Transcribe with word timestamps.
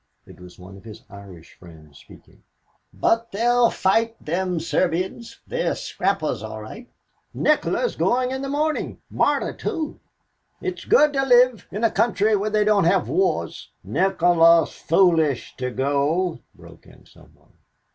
It 0.25 0.39
was 0.39 0.57
one 0.57 0.77
of 0.77 0.83
his 0.83 1.03
Irish 1.11 1.53
friends 1.59 1.99
speaking. 1.99 2.41
"But 2.91 3.31
they'll 3.31 3.69
fight, 3.69 4.15
them 4.19 4.59
Serbians; 4.59 5.41
they're 5.45 5.75
scrappers 5.75 6.41
all 6.41 6.59
right. 6.59 6.89
Nikola 7.35 7.83
is 7.85 7.95
going 7.95 8.31
in 8.31 8.41
the 8.41 8.49
morning. 8.49 8.99
Marta 9.11 9.53
too. 9.53 9.99
It 10.59 10.79
is 10.79 10.85
good 10.85 11.13
to 11.13 11.23
live 11.23 11.67
in 11.71 11.83
a 11.83 11.91
country 11.91 12.35
where 12.35 12.49
they 12.49 12.63
don't 12.65 12.85
have 12.85 13.09
wars." 13.09 13.69
"Nikola's 13.83 14.73
foolish 14.73 15.55
to 15.57 15.69
go," 15.69 16.39
broke 16.55 16.87
in 16.87 17.05
some 17.05 17.35
one. 17.35 17.53